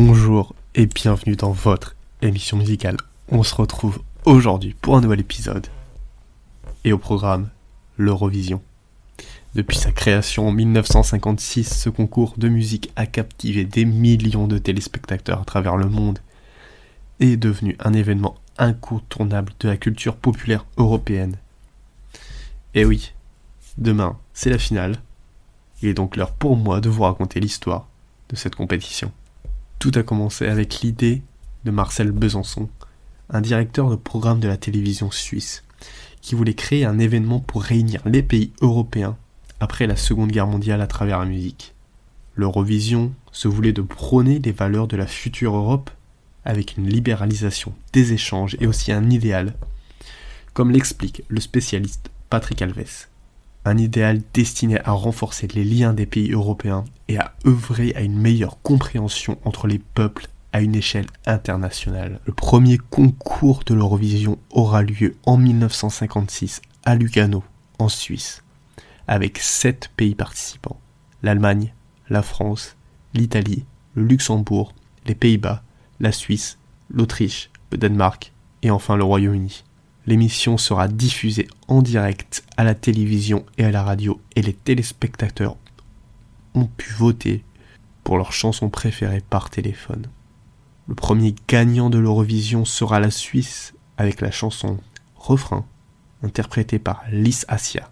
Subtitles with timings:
[0.00, 2.96] Bonjour et bienvenue dans votre émission musicale.
[3.32, 5.66] On se retrouve aujourd'hui pour un nouvel épisode.
[6.84, 7.50] Et au programme,
[7.96, 8.62] l'Eurovision.
[9.56, 15.40] Depuis sa création en 1956, ce concours de musique a captivé des millions de téléspectateurs
[15.40, 16.20] à travers le monde
[17.18, 21.38] et est devenu un événement incontournable de la culture populaire européenne.
[22.74, 23.14] Et oui,
[23.78, 25.02] demain, c'est la finale.
[25.82, 27.88] Il est donc l'heure pour moi de vous raconter l'histoire
[28.28, 29.10] de cette compétition.
[29.78, 31.22] Tout a commencé avec l'idée
[31.64, 32.68] de Marcel Besançon,
[33.30, 35.62] un directeur de programme de la télévision suisse,
[36.20, 39.16] qui voulait créer un événement pour réunir les pays européens
[39.60, 41.74] après la Seconde Guerre mondiale à travers la musique.
[42.34, 45.90] L'Eurovision se voulait de prôner les valeurs de la future Europe
[46.44, 49.54] avec une libéralisation des échanges et aussi un idéal,
[50.54, 53.06] comme l'explique le spécialiste Patrick Alves.
[53.68, 58.18] Un idéal destiné à renforcer les liens des pays européens et à œuvrer à une
[58.18, 62.18] meilleure compréhension entre les peuples à une échelle internationale.
[62.24, 67.44] Le premier concours de l'Eurovision aura lieu en 1956 à Lugano,
[67.78, 68.42] en Suisse,
[69.06, 70.80] avec sept pays participants.
[71.22, 71.74] L'Allemagne,
[72.08, 72.74] la France,
[73.12, 74.72] l'Italie, le Luxembourg,
[75.04, 75.62] les Pays-Bas,
[76.00, 76.56] la Suisse,
[76.88, 79.62] l'Autriche, le Danemark et enfin le Royaume-Uni.
[80.08, 85.58] L'émission sera diffusée en direct à la télévision et à la radio et les téléspectateurs
[86.54, 87.44] ont pu voter
[88.04, 90.06] pour leur chanson préférée par téléphone.
[90.86, 94.78] Le premier gagnant de l'Eurovision sera la Suisse avec la chanson
[95.14, 95.66] Refrain,
[96.22, 97.90] interprétée par Lys Assia.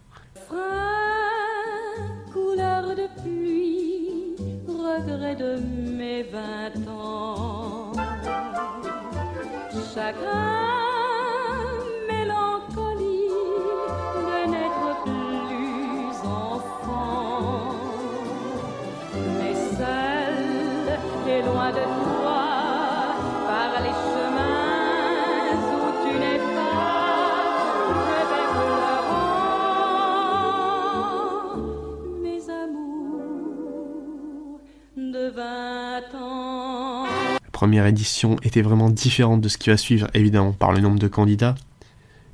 [37.57, 41.09] Première édition était vraiment différente de ce qui va suivre, évidemment par le nombre de
[41.09, 41.55] candidats,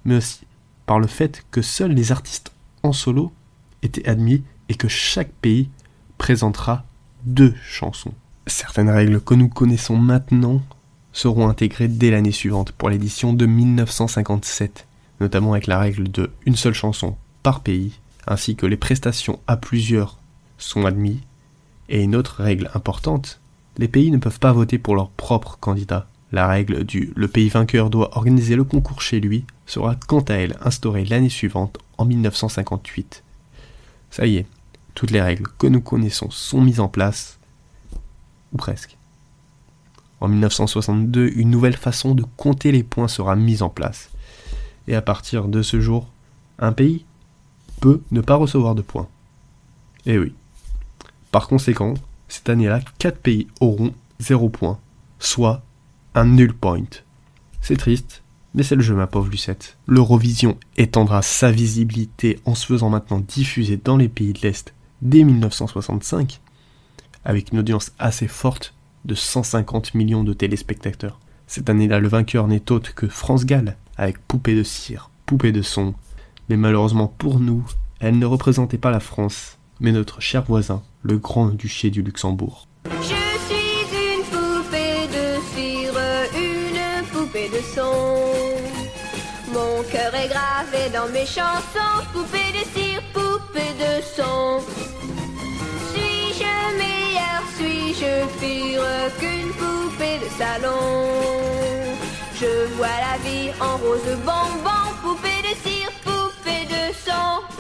[0.05, 0.41] mais aussi
[0.85, 2.51] par le fait que seuls les artistes
[2.83, 3.33] en solo
[3.85, 5.69] étaient admis et que chaque pays
[6.19, 6.85] présentera
[7.23, 8.15] deux chansons.
[8.49, 10.61] Certaines règles que nous connaissons maintenant
[11.13, 14.89] seront intégrées dès l'année suivante pour l'édition de 1957,
[15.21, 17.93] notamment avec la règle de une seule chanson par pays,
[18.27, 20.19] ainsi que les prestations à plusieurs
[20.59, 21.21] sont admis,
[21.89, 23.39] et une autre règle importante,
[23.79, 26.09] les pays ne peuvent pas voter pour leur propre candidat.
[26.31, 30.35] La règle du le pays vainqueur doit organiser le concours chez lui sera quant à
[30.35, 33.23] elle instaurée l'année suivante en 1958.
[34.11, 34.47] Ça y est,
[34.95, 37.39] toutes les règles que nous connaissons sont mises en place,
[38.53, 38.97] ou presque.
[40.21, 44.11] En 1962, une nouvelle façon de compter les points sera mise en place.
[44.87, 46.09] Et à partir de ce jour,
[46.59, 47.05] un pays
[47.81, 49.09] peut ne pas recevoir de points.
[50.07, 50.35] Eh oui.
[51.31, 51.95] Par conséquent,
[52.33, 54.79] cette année-là, 4 pays auront 0 points,
[55.19, 55.63] soit
[56.15, 56.81] un nul point.
[57.61, 58.23] C'est triste,
[58.55, 59.77] mais c'est le jeu, ma pauvre Lucette.
[59.87, 64.73] L'Eurovision étendra sa visibilité en se faisant maintenant diffuser dans les pays de l'Est
[65.03, 66.41] dès 1965,
[67.27, 68.73] avec une audience assez forte
[69.05, 71.21] de 150 millions de téléspectateurs.
[71.47, 75.61] Cette année-là, le vainqueur n'est autre que France Gall, avec Poupée de cire, Poupée de
[75.61, 75.93] son.
[76.49, 77.63] Mais malheureusement pour nous,
[78.01, 82.69] elle ne représentait pas la France, mais notre cher voisin, le grand-duché du Luxembourg.
[82.87, 83.83] Je suis
[84.15, 85.99] une poupée de cire,
[86.35, 87.93] une poupée de son.
[89.53, 94.61] Mon cœur est gravé dans mes chansons, poupée de cire, poupée de son.
[95.93, 98.87] Suis-je meilleure, suis-je pire
[99.19, 101.03] qu'une poupée de salon?
[102.41, 104.52] Je vois la vie en rose bonbon,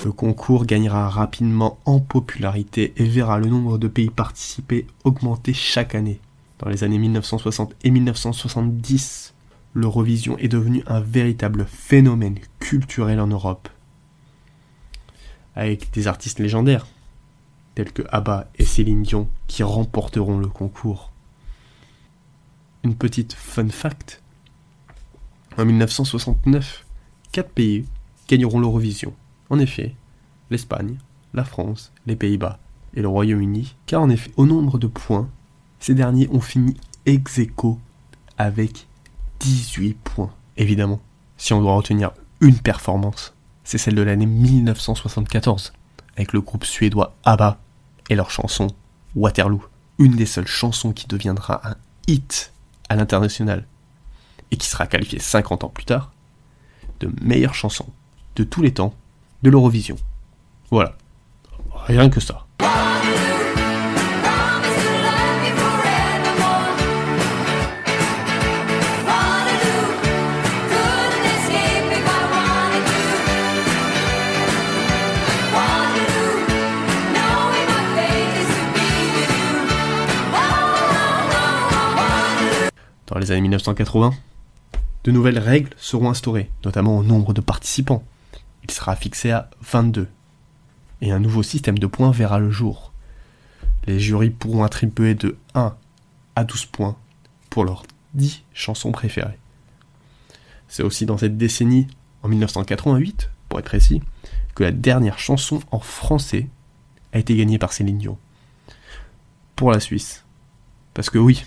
[0.05, 5.95] Le concours gagnera rapidement en popularité et verra le nombre de pays participés augmenter chaque
[5.95, 6.21] année.
[6.59, 9.33] Dans les années 1960 et 1970,
[9.75, 13.69] l'Eurovision est devenue un véritable phénomène culturel en Europe.
[15.55, 16.89] Avec des artistes légendaires,
[17.77, 21.13] tels que ABBA et Céline Dion, qui remporteront le concours.
[22.83, 24.21] Une petite fun fact.
[25.57, 26.85] En 1969,
[27.31, 27.85] quatre pays
[28.27, 29.15] gagneront l'Eurovision.
[29.53, 29.95] En effet,
[30.49, 30.97] l'Espagne,
[31.35, 32.59] la France, les Pays-Bas
[32.95, 35.29] et le Royaume-Uni, car en effet, au nombre de points,
[35.79, 37.79] ces derniers ont fini ex aequo
[38.39, 38.87] avec
[39.41, 40.33] 18 points.
[40.57, 41.03] Évidemment,
[41.37, 45.75] si on doit retenir une performance, c'est celle de l'année 1974,
[46.17, 47.61] avec le groupe suédois ABBA
[48.09, 48.69] et leur chanson
[49.15, 49.63] Waterloo,
[49.99, 51.77] une des seules chansons qui deviendra un
[52.07, 52.55] hit
[52.89, 53.67] à l'international
[54.51, 56.11] et qui sera qualifiée 50 ans plus tard
[57.01, 57.85] de meilleure chanson
[58.37, 58.95] de tous les temps
[59.43, 59.97] de l'Eurovision.
[60.71, 60.95] Voilà.
[61.87, 62.47] Rien que ça.
[83.09, 84.13] Dans les années 1980,
[85.05, 88.03] de nouvelles règles seront instaurées, notamment au nombre de participants.
[88.65, 90.09] Il sera fixé à 22.
[91.01, 92.93] Et un nouveau système de points verra le jour.
[93.87, 95.75] Les jurys pourront attribuer de 1
[96.37, 96.97] à 12 points
[97.51, 99.39] pour leurs 10 chansons préférées.
[100.69, 101.89] C'est aussi dans cette décennie,
[102.23, 104.01] en 1988 pour être précis,
[104.55, 106.49] que la dernière chanson en français
[107.13, 108.19] a été gagnée par Céline Dion.
[109.57, 110.25] Pour la Suisse.
[110.95, 111.45] Parce que oui,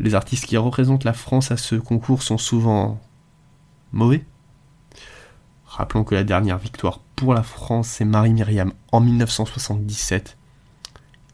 [0.00, 3.00] les artistes qui représentent la France à ce concours sont souvent
[3.92, 4.24] mauvais.
[5.78, 10.36] Rappelons que la dernière victoire pour la France, c'est Marie-Myriam en 1977,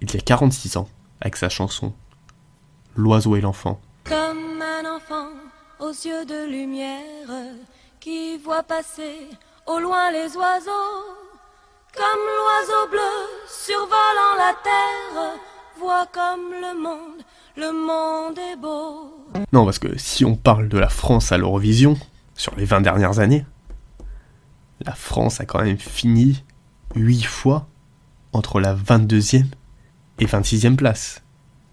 [0.03, 0.87] il y a 46 ans,
[1.23, 1.95] avec sa chanson
[2.95, 3.81] L'oiseau et l'enfant.
[4.05, 5.31] Comme un enfant
[5.81, 7.27] aux yeux de lumière
[8.01, 9.31] qui voit passer
[9.67, 11.17] au loin les oiseaux.
[11.97, 13.01] Comme l'oiseau bleu
[13.49, 15.39] survolant la terre,
[15.79, 17.23] voit comme le monde,
[17.57, 19.11] le monde est beau.
[19.55, 21.97] Non, parce que si on parle de la France à l'Eurovision,
[22.35, 23.47] sur les 20 dernières années,
[24.85, 26.45] la France a quand même fini
[26.95, 27.67] 8 fois
[28.33, 29.47] entre la 22e
[30.19, 31.23] et 26e place.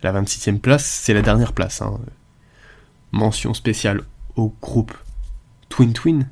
[0.04, 1.82] La 26e place, c'est la dernière place.
[1.82, 2.00] hein.
[3.12, 4.02] Mention spéciale
[4.36, 4.94] au groupe
[5.70, 6.30] Twin Twin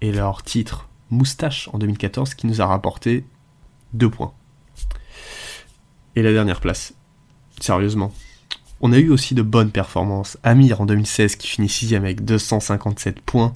[0.00, 3.26] et leur titre Moustache en 2014 qui nous a rapporté
[3.92, 4.32] 2 points.
[6.16, 6.94] Et la dernière place,
[7.60, 8.12] sérieusement.
[8.80, 10.38] On a eu aussi de bonnes performances.
[10.42, 13.54] Amir en 2016 qui finit 6ème avec 257 points.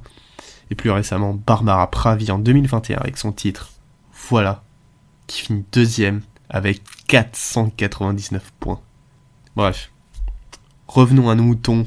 [0.70, 3.70] Et plus récemment Barbara Pravi en 2021 avec son titre
[4.28, 4.64] Voilà,
[5.26, 8.80] qui finit deuxième avec 499 points.
[9.54, 9.92] Bref,
[10.88, 11.86] revenons à nos moutons.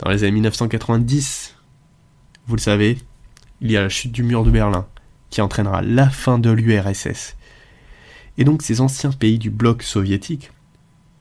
[0.00, 1.54] Dans les années 1990,
[2.46, 2.98] vous le savez,
[3.60, 4.86] il y a la chute du mur de Berlin,
[5.30, 7.36] qui entraînera la fin de l'URSS.
[8.36, 10.50] Et donc ces anciens pays du bloc soviétique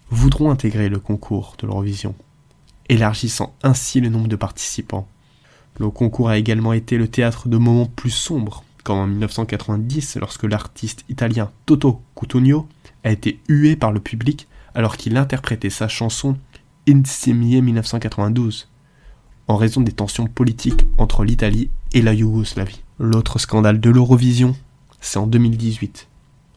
[0.09, 2.15] voudront intégrer le concours de l'Eurovision,
[2.89, 5.07] élargissant ainsi le nombre de participants.
[5.79, 10.43] Le concours a également été le théâtre de moments plus sombres, comme en 1990 lorsque
[10.43, 12.67] l'artiste italien Toto Cutugno
[13.03, 16.37] a été hué par le public alors qu'il interprétait sa chanson
[16.87, 18.67] Insieme 1992,
[19.47, 22.81] en raison des tensions politiques entre l'Italie et la Yougoslavie.
[22.99, 24.55] L'autre scandale de l'Eurovision,
[24.99, 26.07] c'est en 2018.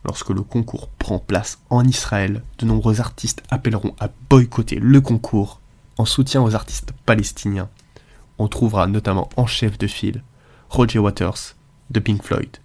[0.04, 5.60] Lorsque le concours prend place en Israël, de nombreux artistes appelleront à boycotter le concours
[5.98, 7.68] en soutien aux artistes palestiniens.
[8.38, 10.22] On trouvera notamment en chef de file
[10.68, 11.54] Roger Waters
[11.90, 12.56] de Pink Floyd.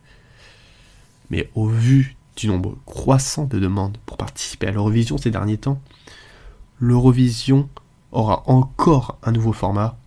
[1.30, 5.82] Mais au vu du nombre croissant de demandes pour participer à l'Eurovision ces derniers temps,
[6.80, 7.70] l'Eurovision
[8.12, 9.98] aura encore un nouveau format,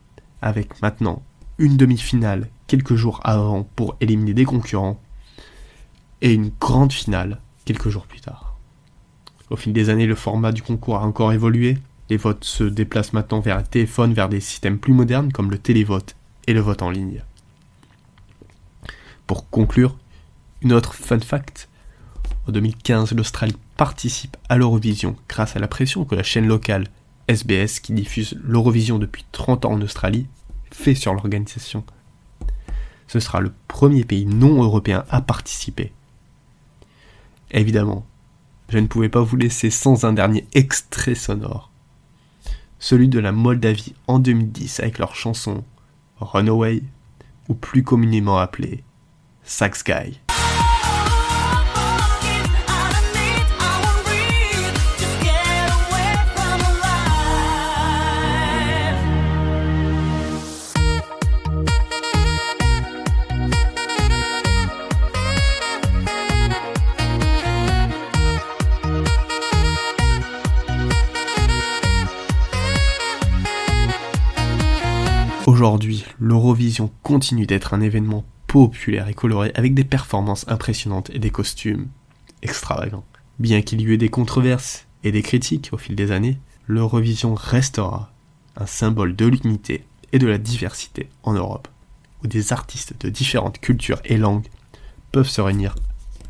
[0.43, 1.23] avec maintenant
[1.59, 5.01] une demi-finale quelques jours avant pour éliminer des concurrents,
[6.21, 8.57] et une grande finale quelques jours plus tard.
[9.51, 11.79] Au fil des années, le format du concours a encore évolué,
[12.11, 15.59] les votes se déplacent maintenant vers un téléphone, vers des systèmes plus modernes comme le
[15.59, 17.23] télévote et le vote en ligne.
[19.27, 19.97] Pour conclure,
[20.61, 21.69] une autre fun fact,
[22.47, 26.89] en 2015, l'Australie participe à l'Eurovision grâce à la pression que la chaîne locale
[27.29, 30.27] SBS, qui diffuse l'Eurovision depuis 30 ans en Australie,
[30.71, 31.85] fait sur l'organisation.
[33.07, 35.93] Ce sera le premier pays non européen à participer.
[37.51, 38.05] Évidemment,
[38.69, 41.71] je ne pouvais pas vous laisser sans un dernier extrait sonore.
[42.79, 45.65] Celui de la Moldavie en 2010 avec leur chanson
[46.21, 46.83] Runaway,
[47.49, 48.85] ou plus communément appelée
[49.43, 50.21] Sax Guy.
[75.47, 81.29] Aujourd'hui, l'Eurovision continue d'être un événement populaire et coloré avec des performances impressionnantes et des
[81.29, 81.89] costumes
[82.41, 83.05] extravagants.
[83.39, 88.11] Bien qu'il y ait des controverses et des critiques au fil des années, l'Eurovision restera
[88.57, 91.69] un symbole de l'unité et de la diversité en Europe,
[92.23, 94.49] où des artistes de différentes cultures et langues
[95.13, 95.75] peuvent se réunir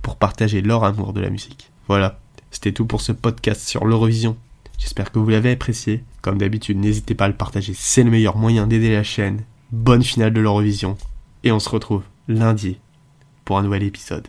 [0.02, 1.70] pour partager leur amour de la musique.
[1.86, 2.18] Voilà,
[2.50, 4.36] c'était tout pour ce podcast sur l'Eurovision.
[4.78, 6.04] J'espère que vous l'avez apprécié.
[6.22, 9.42] Comme d'habitude, n'hésitez pas à le partager, c'est le meilleur moyen d'aider la chaîne.
[9.72, 10.96] Bonne finale de l'Eurovision.
[11.42, 12.78] Et on se retrouve lundi
[13.44, 14.28] pour un nouvel épisode.